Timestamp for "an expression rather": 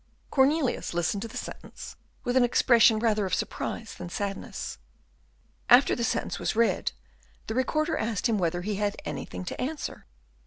2.35-3.27